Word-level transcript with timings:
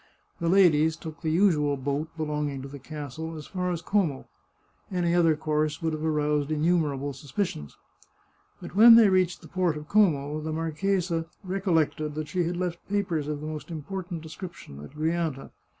The 0.39 0.49
ladies 0.49 0.95
took 0.95 1.21
the 1.21 1.29
usual 1.29 1.77
boat 1.77 2.09
belonging 2.17 2.63
to 2.63 2.67
the 2.67 2.79
castle 2.79 3.35
as 3.37 3.45
far 3.45 3.69
as 3.69 3.83
Como; 3.83 4.25
any 4.91 5.13
other 5.13 5.35
course 5.35 5.79
would 5.79 5.93
have 5.93 6.03
aroused 6.03 6.49
innu 6.49 6.81
merable 6.81 7.13
suspicions. 7.13 7.77
But 8.59 8.73
when 8.75 8.95
they 8.95 9.09
reached 9.09 9.43
the 9.43 9.47
port 9.47 9.77
of 9.77 9.87
Como, 9.87 10.41
the 10.41 10.51
marchesa 10.53 11.27
recollected 11.43 12.15
that 12.15 12.29
she 12.29 12.45
had 12.45 12.57
left 12.57 12.79
papers 12.89 13.27
of 13.27 13.41
the 13.41 13.47
most 13.47 13.69
important 13.69 14.23
description 14.23 14.83
at 14.83 14.95
Grianta. 14.95 15.51